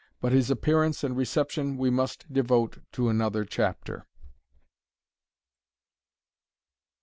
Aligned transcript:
But 0.19 0.31
his 0.31 0.49
appearance 0.49 1.03
and 1.03 1.15
reception 1.15 1.77
we 1.77 1.91
must 1.91 2.33
devote 2.33 2.79
to 2.93 3.07
another 3.09 3.45
chapter. 3.45 4.07